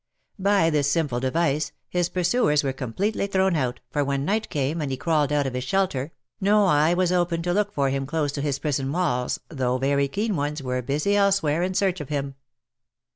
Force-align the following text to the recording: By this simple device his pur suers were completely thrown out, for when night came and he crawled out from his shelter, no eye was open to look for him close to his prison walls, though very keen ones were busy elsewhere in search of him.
By 0.39 0.71
this 0.71 0.89
simple 0.91 1.19
device 1.19 1.73
his 1.87 2.09
pur 2.09 2.21
suers 2.23 2.63
were 2.63 2.73
completely 2.73 3.27
thrown 3.27 3.55
out, 3.55 3.81
for 3.91 4.03
when 4.03 4.25
night 4.25 4.49
came 4.49 4.81
and 4.81 4.89
he 4.89 4.97
crawled 4.97 5.31
out 5.31 5.45
from 5.45 5.53
his 5.53 5.63
shelter, 5.63 6.11
no 6.39 6.65
eye 6.65 6.95
was 6.95 7.11
open 7.11 7.43
to 7.43 7.53
look 7.53 7.71
for 7.71 7.89
him 7.91 8.07
close 8.07 8.31
to 8.31 8.41
his 8.41 8.57
prison 8.57 8.91
walls, 8.91 9.39
though 9.49 9.77
very 9.77 10.07
keen 10.07 10.35
ones 10.35 10.63
were 10.63 10.81
busy 10.81 11.15
elsewhere 11.15 11.61
in 11.61 11.75
search 11.75 12.01
of 12.01 12.09
him. 12.09 12.33